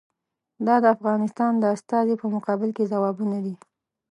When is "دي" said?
3.45-3.55